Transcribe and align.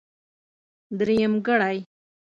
درېمګړی. 0.97 1.77